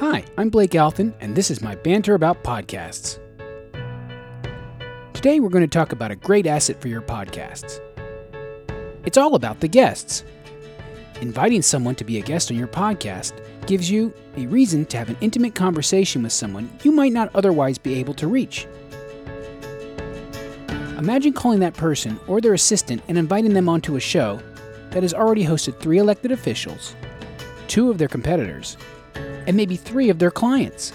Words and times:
Hi, 0.00 0.24
I'm 0.36 0.48
Blake 0.48 0.70
Alphen, 0.70 1.12
and 1.18 1.34
this 1.34 1.50
is 1.50 1.60
my 1.60 1.74
banter 1.74 2.14
about 2.14 2.44
podcasts. 2.44 3.18
Today, 5.12 5.40
we're 5.40 5.48
going 5.48 5.64
to 5.64 5.66
talk 5.66 5.90
about 5.90 6.12
a 6.12 6.16
great 6.16 6.46
asset 6.46 6.80
for 6.80 6.86
your 6.86 7.02
podcasts. 7.02 7.80
It's 9.04 9.18
all 9.18 9.34
about 9.34 9.58
the 9.58 9.66
guests. 9.66 10.22
Inviting 11.20 11.62
someone 11.62 11.96
to 11.96 12.04
be 12.04 12.16
a 12.16 12.22
guest 12.22 12.48
on 12.52 12.56
your 12.56 12.68
podcast 12.68 13.32
gives 13.66 13.90
you 13.90 14.14
a 14.36 14.46
reason 14.46 14.86
to 14.86 14.96
have 14.98 15.08
an 15.08 15.16
intimate 15.20 15.56
conversation 15.56 16.22
with 16.22 16.32
someone 16.32 16.70
you 16.84 16.92
might 16.92 17.12
not 17.12 17.34
otherwise 17.34 17.76
be 17.76 17.94
able 17.94 18.14
to 18.14 18.28
reach. 18.28 18.68
Imagine 20.96 21.32
calling 21.32 21.58
that 21.58 21.74
person 21.74 22.20
or 22.28 22.40
their 22.40 22.54
assistant 22.54 23.02
and 23.08 23.18
inviting 23.18 23.52
them 23.52 23.68
onto 23.68 23.96
a 23.96 24.00
show 24.00 24.38
that 24.90 25.02
has 25.02 25.12
already 25.12 25.44
hosted 25.44 25.80
three 25.80 25.98
elected 25.98 26.30
officials, 26.30 26.94
two 27.68 27.90
of 27.90 27.98
their 27.98 28.08
competitors, 28.08 28.76
and 29.14 29.56
maybe 29.56 29.76
three 29.76 30.10
of 30.10 30.18
their 30.18 30.30
clients. 30.30 30.92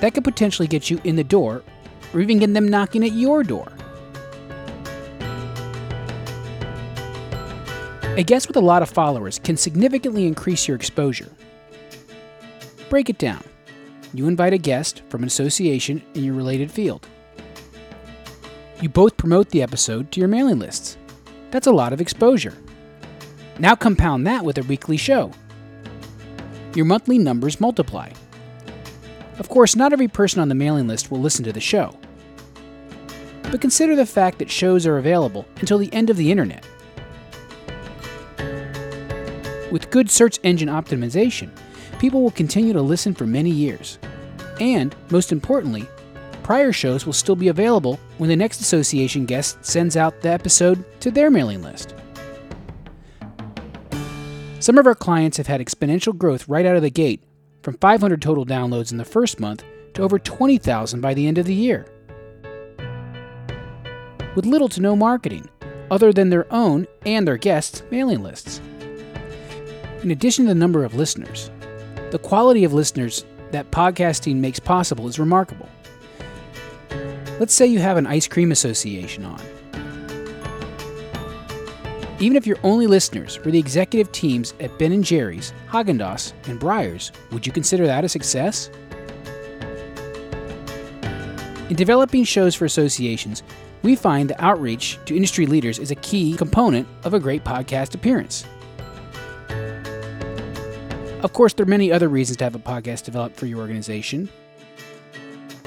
That 0.00 0.14
could 0.14 0.24
potentially 0.24 0.68
get 0.68 0.90
you 0.90 1.00
in 1.04 1.16
the 1.16 1.24
door 1.24 1.62
or 2.14 2.20
even 2.20 2.38
get 2.38 2.52
them 2.52 2.68
knocking 2.68 3.04
at 3.04 3.12
your 3.12 3.42
door. 3.42 3.72
A 8.16 8.22
guest 8.22 8.48
with 8.48 8.56
a 8.56 8.60
lot 8.60 8.82
of 8.82 8.88
followers 8.88 9.38
can 9.38 9.58
significantly 9.58 10.26
increase 10.26 10.66
your 10.66 10.74
exposure. 10.74 11.30
Break 12.88 13.10
it 13.10 13.18
down. 13.18 13.44
You 14.14 14.26
invite 14.26 14.54
a 14.54 14.58
guest 14.58 15.02
from 15.10 15.22
an 15.22 15.26
association 15.26 16.02
in 16.14 16.24
your 16.24 16.34
related 16.34 16.70
field. 16.70 17.06
You 18.80 18.88
both 18.88 19.16
promote 19.16 19.50
the 19.50 19.62
episode 19.62 20.12
to 20.12 20.20
your 20.20 20.28
mailing 20.28 20.58
lists. 20.58 20.96
That's 21.50 21.66
a 21.66 21.72
lot 21.72 21.92
of 21.92 22.00
exposure. 22.00 22.54
Now 23.58 23.74
compound 23.74 24.26
that 24.26 24.44
with 24.44 24.58
a 24.58 24.62
weekly 24.64 24.96
show. 24.96 25.32
Your 26.74 26.84
monthly 26.84 27.18
numbers 27.18 27.60
multiply. 27.60 28.10
Of 29.38 29.48
course, 29.48 29.74
not 29.74 29.92
every 29.92 30.08
person 30.08 30.40
on 30.40 30.48
the 30.48 30.54
mailing 30.54 30.86
list 30.86 31.10
will 31.10 31.20
listen 31.20 31.44
to 31.44 31.52
the 31.52 31.60
show. 31.60 31.98
But 33.50 33.60
consider 33.60 33.96
the 33.96 34.06
fact 34.06 34.38
that 34.38 34.50
shows 34.50 34.86
are 34.86 34.98
available 34.98 35.46
until 35.60 35.78
the 35.78 35.92
end 35.92 36.10
of 36.10 36.16
the 36.16 36.30
internet. 36.30 36.66
With 39.70 39.90
good 39.90 40.10
search 40.10 40.38
engine 40.42 40.68
optimization, 40.68 41.50
people 41.98 42.22
will 42.22 42.30
continue 42.30 42.72
to 42.72 42.82
listen 42.82 43.14
for 43.14 43.26
many 43.26 43.50
years. 43.50 43.98
And, 44.60 44.94
most 45.10 45.32
importantly, 45.32 45.86
prior 46.42 46.72
shows 46.72 47.06
will 47.06 47.12
still 47.12 47.36
be 47.36 47.48
available 47.48 47.98
when 48.18 48.28
the 48.28 48.36
next 48.36 48.60
association 48.60 49.26
guest 49.26 49.64
sends 49.64 49.96
out 49.96 50.20
the 50.20 50.30
episode 50.30 50.84
to 51.00 51.10
their 51.10 51.30
mailing 51.30 51.62
list. 51.62 51.94
Some 54.58 54.78
of 54.78 54.86
our 54.86 54.94
clients 54.94 55.36
have 55.36 55.46
had 55.46 55.60
exponential 55.60 56.16
growth 56.16 56.48
right 56.48 56.64
out 56.64 56.76
of 56.76 56.82
the 56.82 56.90
gate, 56.90 57.22
from 57.62 57.76
500 57.78 58.22
total 58.22 58.46
downloads 58.46 58.90
in 58.90 58.96
the 58.96 59.04
first 59.04 59.38
month 59.38 59.62
to 59.94 60.02
over 60.02 60.18
20,000 60.18 61.00
by 61.00 61.12
the 61.14 61.26
end 61.26 61.36
of 61.36 61.46
the 61.46 61.54
year. 61.54 61.86
With 64.34 64.46
little 64.46 64.68
to 64.70 64.80
no 64.80 64.96
marketing, 64.96 65.48
other 65.90 66.12
than 66.12 66.30
their 66.30 66.52
own 66.52 66.86
and 67.04 67.28
their 67.28 67.36
guests' 67.36 67.82
mailing 67.90 68.22
lists. 68.22 68.60
In 70.02 70.10
addition 70.10 70.46
to 70.46 70.48
the 70.48 70.58
number 70.58 70.84
of 70.84 70.94
listeners, 70.94 71.50
the 72.10 72.18
quality 72.18 72.64
of 72.64 72.72
listeners 72.72 73.24
that 73.50 73.70
podcasting 73.70 74.36
makes 74.36 74.58
possible 74.58 75.06
is 75.06 75.18
remarkable. 75.18 75.68
Let's 77.38 77.54
say 77.54 77.66
you 77.66 77.80
have 77.80 77.98
an 77.98 78.06
ice 78.06 78.26
cream 78.26 78.52
association 78.52 79.24
on. 79.24 79.40
Even 82.18 82.36
if 82.36 82.46
your 82.46 82.56
only 82.62 82.86
listeners 82.86 83.38
were 83.44 83.50
the 83.50 83.58
executive 83.58 84.10
teams 84.10 84.54
at 84.60 84.78
Ben 84.78 85.02
& 85.02 85.04
Jerry's, 85.04 85.52
Haagen-Dazs, 85.68 86.32
and 86.48 86.58
Breyers, 86.58 87.10
would 87.30 87.46
you 87.46 87.52
consider 87.52 87.86
that 87.86 88.04
a 88.04 88.08
success? 88.08 88.70
In 91.68 91.76
developing 91.76 92.24
shows 92.24 92.54
for 92.54 92.64
associations, 92.64 93.42
we 93.82 93.96
find 93.96 94.30
that 94.30 94.40
outreach 94.40 94.98
to 95.04 95.14
industry 95.14 95.44
leaders 95.44 95.78
is 95.78 95.90
a 95.90 95.94
key 95.96 96.34
component 96.34 96.88
of 97.04 97.12
a 97.12 97.20
great 97.20 97.44
podcast 97.44 97.94
appearance. 97.94 98.46
Of 101.22 101.34
course, 101.34 101.52
there 101.52 101.64
are 101.64 101.68
many 101.68 101.92
other 101.92 102.08
reasons 102.08 102.38
to 102.38 102.44
have 102.44 102.54
a 102.54 102.58
podcast 102.58 103.04
developed 103.04 103.36
for 103.36 103.46
your 103.46 103.58
organization 103.58 104.30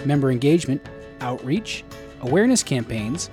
member 0.05 0.31
engagement, 0.31 0.81
outreach, 1.19 1.83
awareness 2.21 2.63
campaigns, 2.63 3.29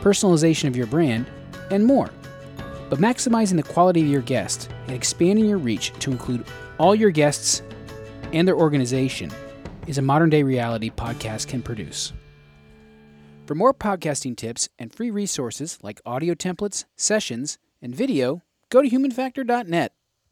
personalization 0.00 0.66
of 0.66 0.74
your 0.74 0.86
brand, 0.86 1.26
and 1.70 1.84
more. 1.84 2.10
But 2.88 2.98
maximizing 2.98 3.56
the 3.56 3.62
quality 3.62 4.02
of 4.02 4.08
your 4.08 4.22
guest 4.22 4.70
and 4.86 4.96
expanding 4.96 5.46
your 5.46 5.58
reach 5.58 5.92
to 6.00 6.10
include 6.10 6.46
all 6.78 6.94
your 6.94 7.10
guests 7.10 7.62
and 8.32 8.46
their 8.46 8.56
organization 8.56 9.30
is 9.86 9.98
a 9.98 10.02
modern 10.02 10.30
day 10.30 10.42
reality 10.42 10.90
podcast 10.90 11.48
can 11.48 11.62
produce. 11.62 12.12
For 13.46 13.54
more 13.54 13.72
podcasting 13.72 14.36
tips 14.36 14.68
and 14.78 14.92
free 14.92 15.10
resources 15.10 15.78
like 15.82 16.02
audio 16.04 16.34
templates, 16.34 16.84
sessions, 16.96 17.58
and 17.80 17.94
video, 17.94 18.42
go 18.68 18.82
to 18.82 18.88
humanfactor.net. 18.88 19.92